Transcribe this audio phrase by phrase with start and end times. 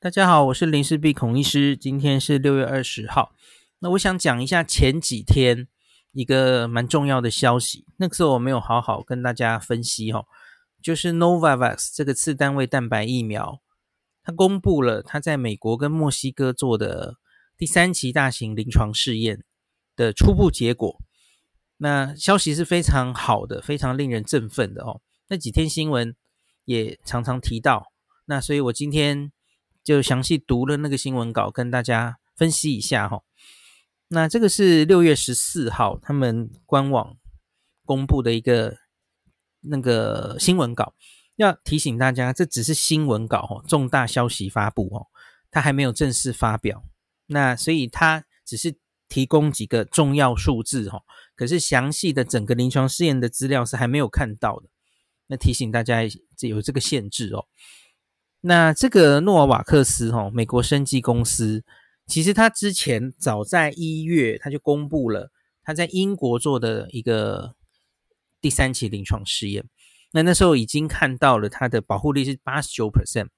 [0.00, 1.76] 大家好，我是林氏璧孔医师。
[1.76, 3.34] 今天是六月二十号。
[3.80, 5.66] 那我想讲一下前几天
[6.12, 7.84] 一个蛮重要的消息。
[7.96, 10.26] 那个时候我没有好好跟大家分析哦，
[10.80, 13.60] 就是 Novavax 这个次单位蛋白疫苗，
[14.22, 17.16] 它公布了它在美国跟墨西哥做的
[17.56, 19.42] 第三期大型临床试验
[19.96, 20.96] 的初步结果。
[21.78, 25.00] 那消息是非常好的，非常令人振奋的哦。
[25.26, 26.14] 那几天新闻
[26.66, 27.90] 也常常提到。
[28.26, 29.32] 那所以我今天。
[29.88, 33.22] 就详细读了那个新闻稿，跟大家分析一下哈。
[34.08, 37.16] 那这个是六月十四号他们官网
[37.86, 38.76] 公布的一个
[39.62, 40.92] 那个新闻稿，
[41.36, 45.06] 要提醒大家，这只是新闻稿哈，重大消息发布哦，
[45.50, 46.84] 它还没有正式发表。
[47.28, 48.76] 那所以它只是
[49.08, 51.00] 提供几个重要数字哈，
[51.34, 54.68] 可是详细的整个临床试验的资料是还没有看到的。
[55.28, 56.02] 那提醒大家，
[56.36, 57.46] 这有这个限制哦。
[58.40, 61.64] 那这个诺瓦瓦克斯哈，美国生技公司，
[62.06, 67.54] 其实他之前早在一月他就公布了他在英国做的一个
[68.40, 69.68] 第三期临床试验。
[70.12, 73.28] 那那时候已经看到了它的保护力是八十九 percent。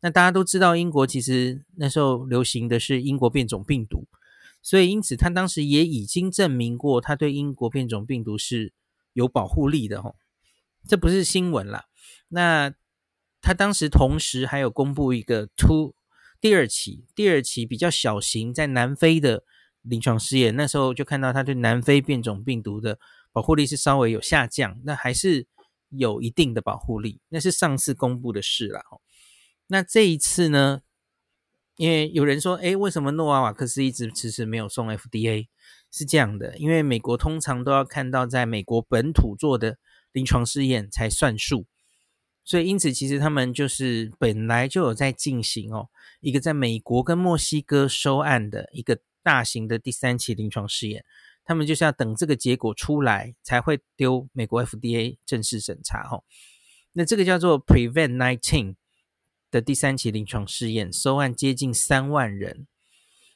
[0.00, 4.06] 那大家都知道，英国其实那时候流行的是英国变种病毒，
[4.62, 8.72] 所以因此他当时也已经证明过他对英国变种病毒是
[9.12, 10.14] 有保护力的哈。
[10.88, 11.84] 这不是新闻啦。
[12.28, 12.72] 那
[13.46, 15.94] 他当时同时还有公布一个 two
[16.40, 19.44] 第二期，第二期比较小型，在南非的
[19.82, 22.98] 临床试验，那时候就看到他对南非变种病毒的
[23.30, 25.46] 保护力是稍微有下降，那还是
[25.90, 28.80] 有一定的保护力，那是上次公布的事了。
[29.68, 30.80] 那这一次呢？
[31.76, 35.46] 因为有人说，诶，为什么诺瓦瓦克斯一直迟迟没有送 FDA？
[35.92, 39.78] 是这样的，因为美国通常都要看到在美国本土做的
[40.10, 41.66] 临床试验才算数。
[42.46, 45.88] 所以，因此，其实他们就是本来就有在进行哦，
[46.20, 51.04] 一个在美国跟墨西哥收案的一个大型的第三期临床试验，
[51.44, 56.22] 他们就是要等这个结果出来才会丢美国 FDA 正式审查哦。
[56.92, 58.76] 那这个叫做 Prevent Nineteen
[59.50, 62.68] 的第三期临床试验，收案接近三万人。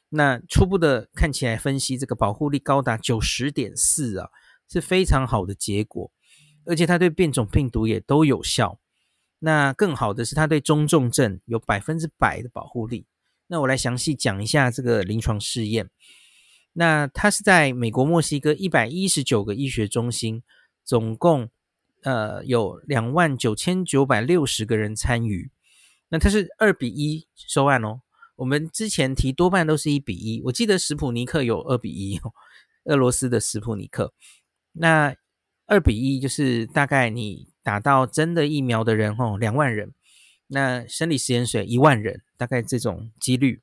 [0.07, 4.29] 那初步的看起来分析，这个保护力高达九十点四啊，
[4.69, 6.09] 是非常好的结果，
[6.65, 8.79] 而且它对变种病毒也都有效。
[9.43, 13.07] 那更好的是，它对中重症有百分之百的保护力。
[13.47, 15.89] 那我来详细讲一下这个临床试验。
[16.73, 20.43] 那它是在美国墨西哥一百一十九个医学中心，
[20.85, 21.49] 总共
[22.03, 25.49] 呃有两万九千九百六十个人参与。
[26.09, 28.01] 那它是二比一收案哦。
[28.35, 32.31] 我们之前提多半都是一比一，我记得史普尼克有二比一哦，
[32.83, 34.13] 俄罗斯的史普尼克。
[34.73, 35.15] 那
[35.65, 37.50] 二比一就是大概你。
[37.63, 39.93] 打到真的疫苗的人哦，两万人，
[40.47, 43.61] 那生理食盐水一万人，大概这种几率。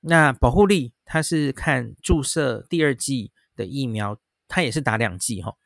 [0.00, 4.18] 那保护力，它是看注射第二剂的疫苗，
[4.48, 5.56] 它也是打两剂哈，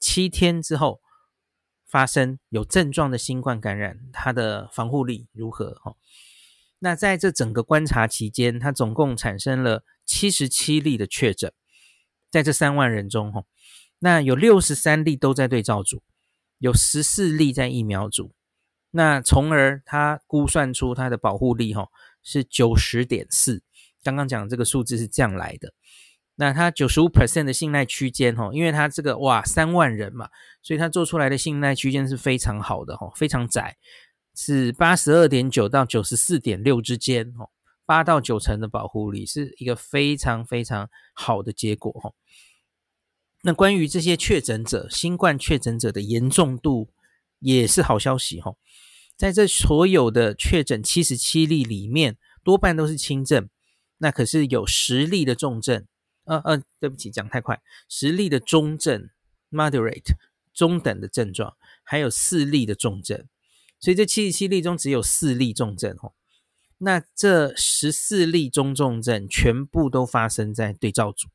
[0.00, 1.00] 七天之后
[1.86, 5.94] 发生有症状的新冠感染，它的防护力如何哈？
[6.80, 11.52] 那在这整个观察期间，它总共产生了七十七例的确诊，
[12.30, 13.44] 在这三万人中哈，
[14.00, 16.02] 那有六十三例都在对照组。
[16.58, 18.32] 有十四例在疫苗组，
[18.90, 21.88] 那从而他估算出它的保护力哈
[22.22, 23.62] 是九十点四，
[24.02, 25.72] 刚刚讲这个数字是这样来的。
[26.38, 30.28] 那它九十五 percent 的信赖区间哈，因为它这个哇三万人嘛，
[30.62, 33.76] 所以它做出来的信赖区间是非常好的哈，非常窄，
[34.34, 37.48] 是八十二点九到九十四点六之间哦，
[37.86, 42.12] 八到九成的保护力是一个非常非常好的结果哈。
[43.46, 46.88] 那关于这些确诊者，新冠确诊者的严重度
[47.38, 48.56] 也是好消息哈。
[49.16, 53.48] 在这所有的确诊七十七例里面，多半都是轻症，
[53.98, 55.86] 那可是有十例的重症，
[56.24, 59.10] 呃呃，对不起，讲太快，十例的中症
[59.52, 60.16] （moderate）
[60.52, 63.28] 中等的症状，还有四例的重症，
[63.78, 66.14] 所以这七十七例中只有四例重症哦。
[66.78, 71.28] 那这十四例中重症全部都发生在对照组。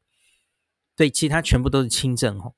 [1.02, 2.54] 所以，其他全部都是轻症哦。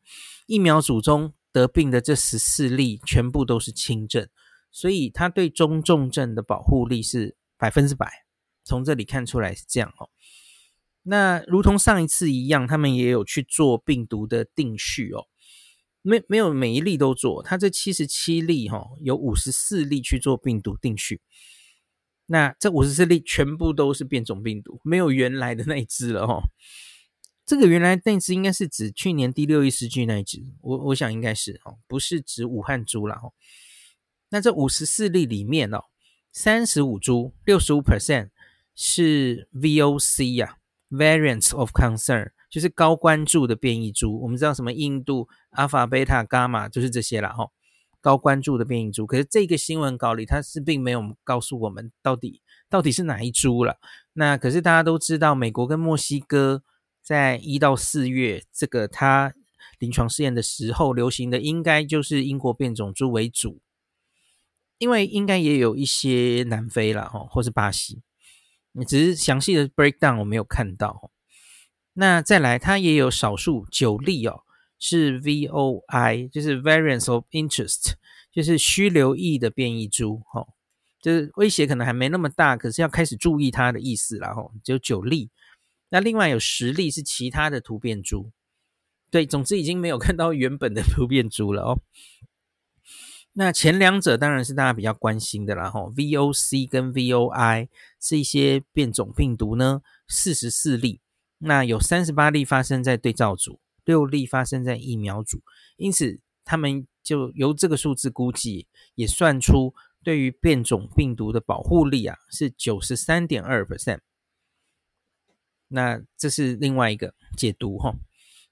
[0.48, 4.28] 疫苗组中得病的这十四例全部都是轻症，
[4.70, 8.26] 所以它对中重症的保护力是百分之百。
[8.66, 10.10] 从这里看出来是这样哦。
[11.04, 15.28] 那如同上一次一样，他们也有去做病毒的定序哦。
[16.02, 21.22] 没没有每一例都做，他这七十七例哈，有五十四例去做病毒定序。
[22.26, 26.42] 那这五十四例全部都是变种病毒，没有原来的那一只了哈。
[27.46, 33.30] 这个原来那只应该是指去年第六一世纪那一只，我我想应该是哦，不是指武汉株了哈。
[34.30, 35.84] 那这五十四例里面哦，
[36.32, 38.30] 三十五株，六十五 percent
[38.74, 40.58] 是 VOC 呀、啊、
[40.90, 44.22] ，Variants of Concern，就是高关注的变异株。
[44.22, 47.50] 我们知道什么印度、阿法、贝塔、伽马，就是这些了哈。
[48.02, 53.78] 高关注的变异株，可是这个新闻稿里它是并没有告诉我们到底到底是哪一株了。
[54.14, 56.64] 那可是大家都知道，美国跟墨西哥
[57.04, 59.34] 在一到四月这个它
[59.78, 63.60] 临床试验的时候流行的应该就是英国变种株为主。
[64.80, 68.02] 因为应该也有一些南非啦，哈，或是巴西，
[68.86, 71.12] 只是详细的 breakdown 我没有看到。
[71.94, 74.42] 那再来，它也有少数九例哦，
[74.78, 77.94] 是 VOI，就是 Variants of Interest，
[78.32, 80.48] 就是需留意的变异株，哈，
[81.02, 85.30] 就是威胁可能还没那么大，可是要开始注意它的意思啦，哈，只有九例。
[85.94, 88.32] 那另外有十例是其他的突变株，
[89.12, 91.82] 对，总之已经没有看到原本的突变株了哦。
[93.34, 97.68] 那前两者当然是大家比较关心的啦，吼，VOC 跟 VOI
[98.02, 101.00] 是一些变种病毒呢，四十四例，
[101.38, 105.44] 那有三十八例发生在对照组，六例发生在疫苗组，
[105.78, 114.00] 因此他们就由这个数字估计，也算出对于变种病毒的保护力啊是九十三点二 percent，
[115.74, 117.96] 那这是另外一个解读，哈。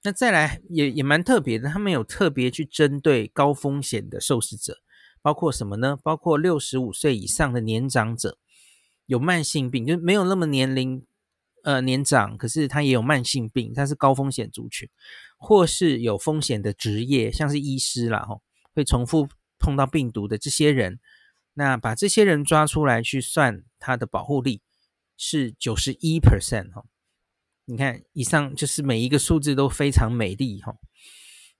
[0.02, 4.78] 那再来也也蛮特别的，他们有特别去针对高风险的受试者，
[5.22, 5.96] 包括什么呢？
[6.02, 8.36] 包括六十五岁以上的年长者，
[9.06, 11.06] 有慢性病，就是没有那么年龄
[11.62, 14.88] 呃年长，可是他也有慢性病，他是高风险族群，
[15.38, 18.42] 或是有风险的职业，像是医师啦，吼，
[18.74, 19.28] 会重复
[19.60, 20.98] 碰到病毒的这些人，
[21.54, 24.60] 那把这些人抓出来去算他的保护力
[25.16, 26.84] 是九十一 percent 哈。
[27.64, 30.74] 你看，以上就是每一个数字都非常美丽哈。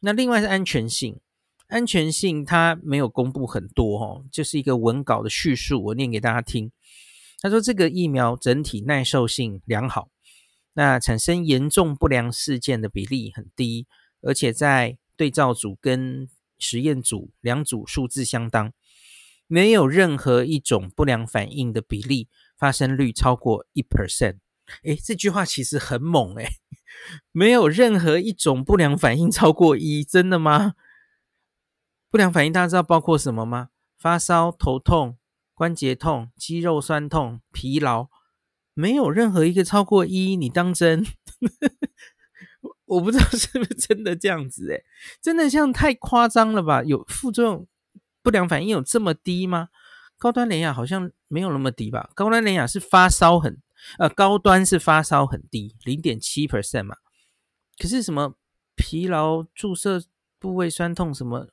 [0.00, 1.20] 那另外是安全性，
[1.68, 6.72] 安全性它没有公布很多哈，就是一个文稿的叙述，我念给大家听。
[7.40, 10.10] 他说这个疫苗整体耐受性良好，
[10.74, 13.86] 那产生严重不良事件的比例很低，
[14.22, 16.28] 而且在对照组跟
[16.58, 18.72] 实验组两组数字相当，
[19.46, 22.28] 没有任何一种不良反应的比例
[22.58, 24.38] 发生率超过一 percent。
[24.84, 26.48] 诶，这句话其实很猛诶，
[27.32, 30.74] 没有任何一种不良反应超过一，真的吗？
[32.10, 33.68] 不良反应大家知道包括什么吗？
[33.98, 35.16] 发烧、头痛、
[35.54, 38.08] 关节痛、肌肉酸痛、疲劳，
[38.74, 41.06] 没有任何一个超过一，你当真？
[42.86, 44.84] 我不知道是不是真的这样子诶，
[45.22, 46.82] 真的像太夸张了吧？
[46.84, 47.66] 有副作用、
[48.22, 49.68] 不良反应有这么低吗？
[50.18, 52.10] 高端联雅好像没有那么低吧？
[52.14, 53.60] 高端联雅是发烧很。
[53.98, 56.96] 呃，高端是发烧很低，零点七 percent 嘛。
[57.78, 58.36] 可是什么
[58.76, 60.02] 疲劳、注射
[60.38, 61.48] 部位酸痛什么，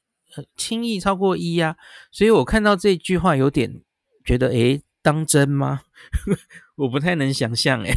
[0.55, 1.77] 轻易超过一呀。
[2.11, 3.81] 所以我看到这句话有点
[4.23, 5.81] 觉得，诶，当真吗？
[6.75, 7.93] 我不太能想象，诶。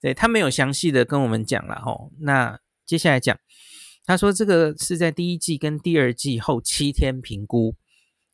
[0.00, 2.12] 对，他没有详细的跟我们讲了哦。
[2.20, 3.36] 那接下来讲，
[4.04, 7.74] 他说这个是在第一季跟第二季后七天评估，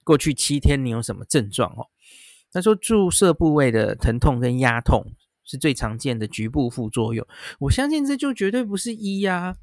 [0.03, 1.89] 过去七天你有什么症状哦？
[2.55, 5.05] 他说，注射部位的疼痛跟压痛
[5.43, 7.27] 是最常见的局部副作用。
[7.59, 9.57] 我相信这就绝对不是一呀，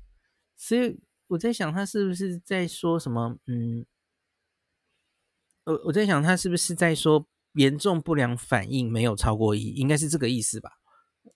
[0.58, 3.38] 所以我在想，他是不是在说什么？
[3.48, 3.86] 嗯，
[5.64, 10.72] 我我在想，他是不是在说严重不良反应没有超过一，应该是这个意思吧？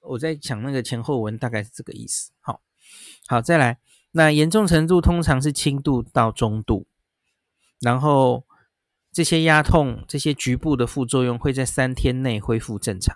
[0.01, 2.33] 我在想那个前后文大概是这个意思。
[2.41, 2.61] 好，
[3.27, 3.79] 好，再来，
[4.11, 6.85] 那严重程度通常是轻度到中度，
[7.79, 8.43] 然后。
[9.15, 13.15] 这些压痛、这些局部的副作用会在三天内恢复正常。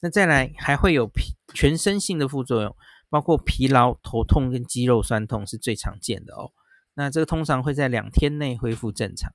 [0.00, 2.76] 那再来还会有疲全身性的副作用，
[3.08, 6.52] 包括疲劳、头痛跟肌肉酸痛是最常见的哦。
[6.92, 9.32] 那这个通常会在两天内恢复正常。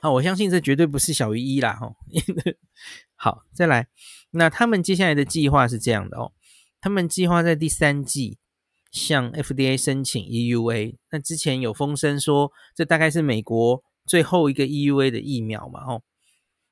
[0.00, 1.92] 好，我相信这绝对不是小于一啦哈。
[3.14, 3.86] 好，再来，
[4.32, 6.32] 那他们接下来的计划是这样的哦。
[6.80, 8.38] 他们计划在第三季
[8.90, 10.96] 向 FDA 申请 EUA。
[11.12, 13.84] 那之前有风声说，这大概是美国。
[14.06, 16.02] 最后一个 EUA 的疫苗嘛，吼，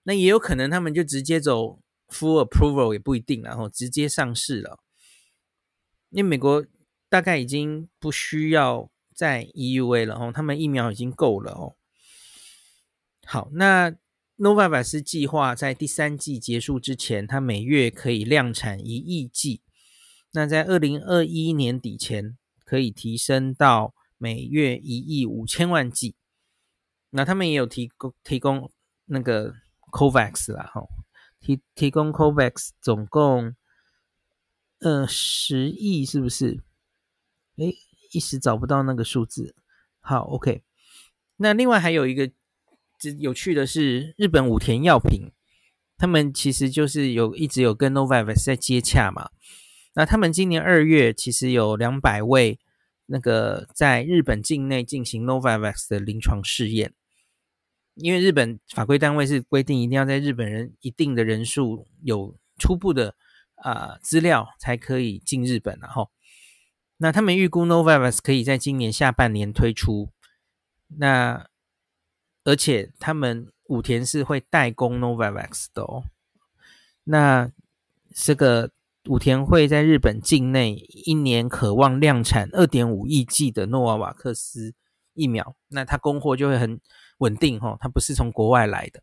[0.05, 4.79] 那也有可能他们就直接走 full approval 也不一定，然后直接上市了，
[6.11, 6.65] 因为美国
[7.09, 11.77] 大概已经不需要再 EUA 了，吼，他们疫苗已经够了哦。
[13.27, 13.91] 好，那
[14.37, 19.63] Novavax 计划在第三季结束之前，它每月可以量产一亿剂，
[20.33, 26.17] 那在二零二一年底前可以提升到每月一亿五千万剂。
[27.17, 28.71] 那他们也有提供提供
[29.05, 29.55] 那个
[29.93, 30.83] COVAX 啦，哈，
[31.41, 33.55] 提提供 COVAX 总共
[34.81, 36.61] 呃十亿是不是？
[37.57, 37.73] 诶，
[38.11, 39.55] 一时找不到那个数字。
[40.01, 40.65] 好，OK。
[41.37, 42.29] 那另外还有一个
[43.21, 45.31] 有趣的是，日本武田药品
[45.97, 49.31] 他们其实就是有一直有跟 Novavax 在接洽嘛。
[49.95, 52.59] 那他们今年二月其实有两百位
[53.07, 56.93] 那个在日本境内进行 Novavax 的临床试验，
[57.95, 63.15] 因为日本法规单位是规定一定要在日本人一定的人数有初步的
[63.57, 66.11] 啊、资料才可以进日本，然后
[66.99, 70.11] 那他们预估 Novavax 可以在今年下半年推出，
[70.89, 71.49] 那
[72.45, 76.05] 而且他们武田是会代工 Novavax 的哦，
[77.05, 77.51] 那
[78.15, 78.71] 这个。
[79.07, 84.73] 武田会在日本境内一年渴望量产二点五亿剂的诺瓦瓦克斯
[85.13, 86.81] 疫苗，那它供货就会很
[87.25, 89.03] 稳定哈，它不是从国外来的。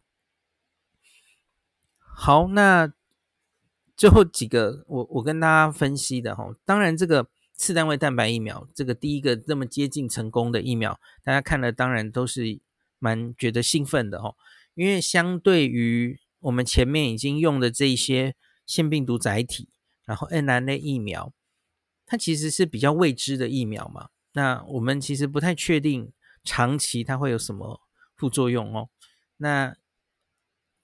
[2.00, 2.94] 好，那
[3.98, 12.60] 最后几个我我跟大家分析的哈，当然这个次单位蛋白疫苗，这个第一个这么接近成功的疫苗，大家看了当然都是
[13.00, 14.36] 蛮觉得兴奋的哈，
[14.76, 18.36] 因为相对于我们前面已经用的这一些
[18.66, 19.70] 腺病毒载体。
[20.04, 21.32] 然后 mRNA 疫苗，
[22.06, 26.12] 它其实是比较未知的疫苗嘛，那我们其实不太确定
[26.44, 27.80] 长期它会有什么
[28.22, 28.90] 副作用哦。
[29.38, 29.76] 那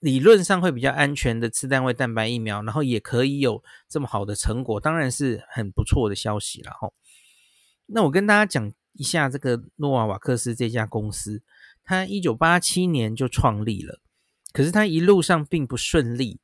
[0.00, 6.90] 理论上会比较安全的次单位蛋白疫苗，然后也可以有这么好的成果，当然是很不错的消息了哈。
[7.86, 11.44] 那我跟大家讲一下这个诺瓦瓦克斯这家公司，
[11.84, 14.00] 它一九八七年就创立了，
[14.52, 16.40] 可是它一路上并不顺利。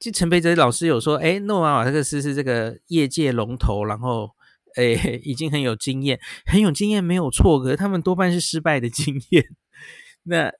[0.00, 4.36] 就陈培哲老师有说，哎，诺瓦瓦克斯是这个业界龙头，然后，
[4.78, 9.44] 哎， 已经很有经验，很有经验没有错，可是他们多半是失败的经验。
[10.24, 10.52] 那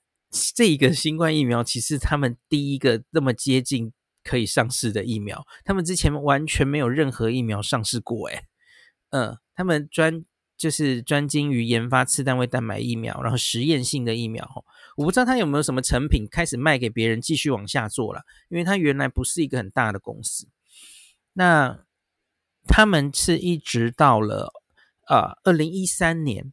[0.54, 3.92] 这一个新冠疫苗，其实他们第一个那么接近
[4.25, 8.42] 可以上市的疫苗，他们之前完全没有任何疫苗上市过，哎，
[9.10, 10.25] 嗯，他们专。
[10.58, 14.64] 就是专精于研发次单位蛋白疫苗，然后实验性的疫苗。
[14.96, 18.22] 我不知道他有没有什么成品开始卖给别人，继续往下做了。
[18.48, 20.48] 因为他原来不是一个很大的公司。
[21.34, 21.84] 那
[22.68, 24.52] 他们是一直到了
[25.06, 26.52] 啊，二零一三年，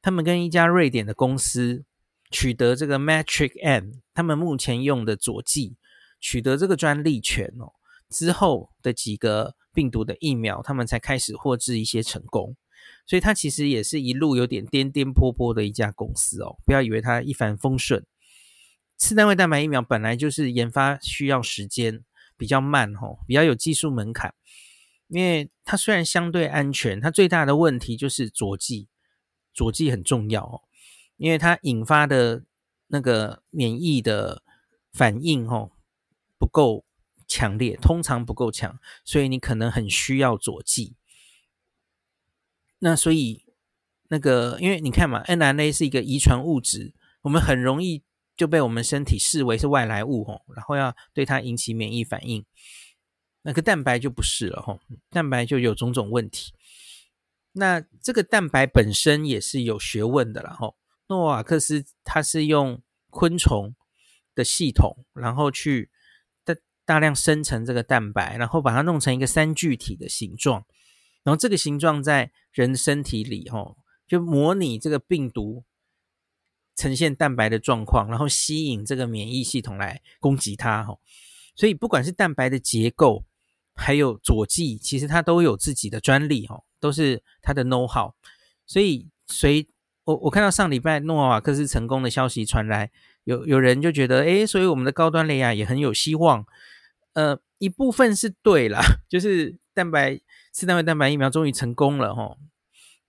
[0.00, 1.84] 他们跟一家瑞典的公司
[2.30, 5.76] 取得这个 Matrix M，他们目前用的佐剂
[6.20, 7.72] 取得这个专利权哦。
[8.08, 12.56] 之后的几个病毒的疫苗，他们才开始获致一些成功。
[13.04, 18.04] 所以它其实也是一路有点颠颠簸簸的一家公司哦，不要以为它一帆风顺。
[18.96, 22.04] 次单位蛋白疫苗本来就是研发需要时间，
[22.36, 24.32] 比较慢吼，比较有技术门槛。
[25.08, 28.88] 因为它虽然相对安全，它最大的问题就是佐剂，
[29.52, 30.62] 佐剂很重要哦，
[31.16, 32.44] 因为它引发的
[32.88, 34.42] 那个免疫的
[34.92, 35.70] 反应哦
[36.38, 36.84] 不够
[37.26, 40.96] 强烈，通常不够强，所以你可能很需要佐剂。
[42.78, 43.44] 那所以，
[44.08, 48.02] 那个，因为你看嘛，mRNA 是一个遗传物质，我们很容易
[48.36, 52.44] 就被我们身体视为是外来物吼，然后要对它引起免疫反应。
[53.46, 56.52] 那个蛋白就不是了吼，蛋白就有种种问题。
[57.52, 60.74] 那这个蛋白本身也是有学问的啦哈。
[61.06, 63.76] 诺瓦克斯它是用昆虫
[64.34, 65.92] 的系统，然后去
[66.42, 70.66] 大大量生成这个蛋白，然后把它弄成一个三聚体的形状。
[71.22, 73.76] 然后这个形状在人身体里，吼，
[74.08, 75.64] 就模拟这个病毒
[76.74, 81.00] 呈现蛋白的状况，然后吸引这个免疫系统来攻击它，吼。
[81.54, 83.24] 所以不管是蛋白的结构，
[83.76, 88.12] 还有佐剂，其实它都有自己的专利，哦，都是它的 know how。
[88.66, 89.68] 所以随
[90.04, 92.90] 我我看到上礼拜诺瓦瓦克斯成功的消息传来，
[93.24, 96.44] 有有人就觉得，诶，所以我们的高端雷亚也很有希望。
[97.12, 100.20] 呃，一部分是对啦， 就是蛋白。
[100.52, 102.38] 次单位蛋白疫苗终于成功了齁，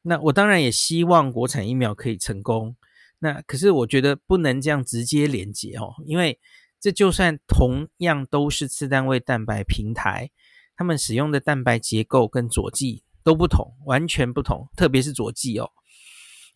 [0.02, 2.76] 那我当然也希望国产疫苗可以成功。
[3.20, 6.38] 那可是我觉得不能这样直接连接哦，因为
[6.78, 10.30] 这就算同样都是次单位蛋白平台，
[10.78, 14.70] 他们使用的蛋白结构跟佐剂都不同，完全不同。
[14.78, 15.70] 特别是佐剂哦，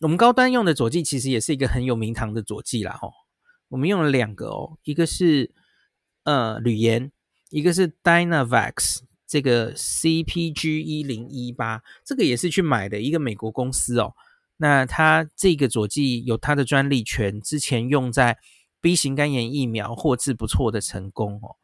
[0.00, 3.12] 我们高端用的佐剂其实也是一个很有名堂的佐剂啦齁。
[3.68, 5.52] 我们用了两个哦，一个是
[6.24, 7.12] 呃铝盐，
[7.50, 9.00] 一个是 Dynavax。
[9.24, 14.12] 这个 CpG 一零一八，这个也是去买的一个美国公司哦。
[14.58, 18.36] 那它这个佐剂有它的专利权，之前用在
[18.82, 21.56] B 型肝炎疫苗获致不错的成功哦。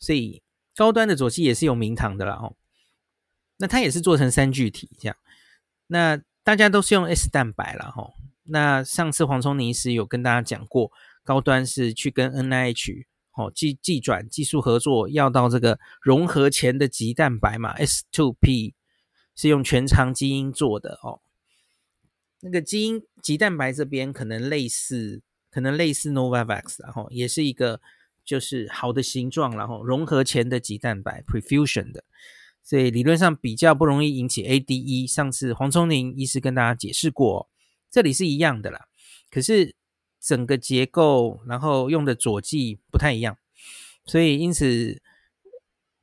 [0.00, 0.42] 所以
[0.76, 2.56] 高端的佐剂也是有名堂的啦哦。
[3.58, 5.16] 那它也是做成三聚体这样。
[5.86, 8.12] 那大家都是用 S 蛋白了哈。
[8.44, 10.90] 那上次黄聪宁医师有跟大家讲过，
[11.22, 13.04] 高端是去跟 NIH。
[13.34, 18.74] 哦，技技转技术合作要到这个融合前的极蛋白嘛，S2P
[19.34, 21.22] 是用全长基因做的哦。
[22.40, 27.80] 那个基因极蛋白这边可能类似，可能类似 Novavax，然后也是一个
[28.24, 32.04] 就是好的形状，然后融合前的棘蛋白 （prefusion） 的，
[32.62, 35.06] 所以理论上比较不容易引起 ADE。
[35.06, 37.48] 上次黄聪宁医师跟大家解释过，
[37.90, 38.86] 这里是一样的啦。
[39.30, 39.74] 可是
[40.20, 43.36] 整个结构，然后用的佐剂不太一样，
[44.06, 45.00] 所以因此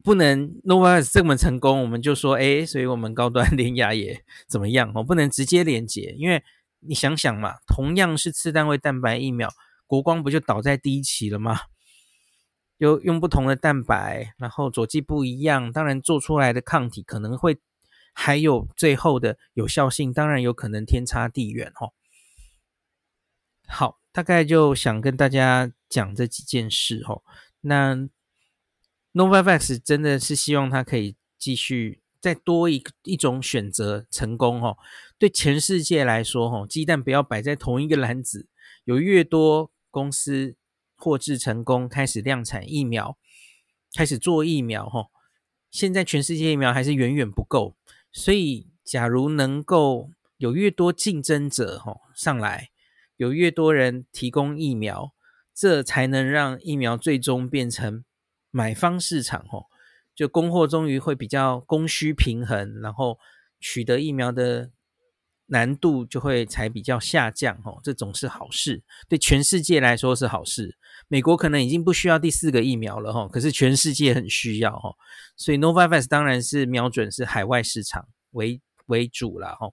[0.03, 5.03] 不能 Novavax 这么成功，我们就说哎，所以我们高端 联亚也怎么样哦？
[5.03, 6.43] 不能直接连接，因为
[6.79, 9.49] 你想想嘛，同样是次单位蛋白疫苗，
[9.85, 11.59] 国光不就倒在第一期了吗？
[12.79, 17.59] 就用不同的蛋白，然后佐剂不一样，当然做出来的抗体可能会
[18.13, 21.91] 还有最后的有效性，当然有可能天差地远哦。
[23.67, 27.21] 好，大概就想跟大家讲这几件事哦。
[27.61, 28.07] 那
[29.13, 34.77] Novavax 真的是希望它可以继续再多一一种选择成功哦。
[35.17, 38.47] 对全世界来说哦，鸡蛋不要摆在同一个篮子，
[38.85, 40.55] 有越多公司
[40.99, 43.17] 获制成功，开始量产疫苗，
[43.95, 45.07] 开始做疫苗哦。
[45.71, 47.75] 现在全世界疫苗还是远远不够，
[48.11, 52.69] 所以假如能够有越多竞争者哦上来。
[53.17, 55.13] 有越多人提供疫苗，
[55.53, 58.05] 这才能让疫苗最终变成
[58.49, 59.65] 买方市场哦，
[60.15, 63.19] 就供货终于会比较供需平衡，然后
[63.59, 64.71] 取得疫苗的
[65.49, 70.77] 难度就会才比较下降哦，这总是好事，对全世界来说是好事。
[71.07, 74.95] 美国可能已经不需要第四个疫苗了哈，可是全世界很需要哈，
[75.35, 79.71] 所以 Novavax 当然是瞄准是海外市场为为主了哈。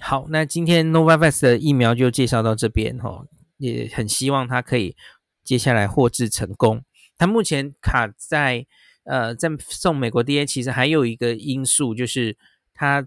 [0.00, 3.24] 好，那今天 Novavax 的疫苗就介绍到这边哈，
[3.58, 4.96] 也很希望它可以
[5.44, 6.84] 接下来获致成功。
[7.16, 8.66] 它目前卡在
[9.04, 12.36] 呃，在送美国 DA，其实还有一个因素就是
[12.74, 13.06] 它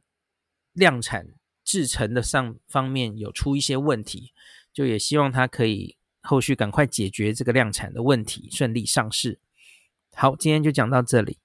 [0.75, 1.29] 量产
[1.63, 4.32] 制程的上方面有出一些问题，
[4.72, 9.39] 就也希望它可以后续赶快解决这个量产的问题，顺利上市。
[10.13, 11.39] 好，今天就讲到这里。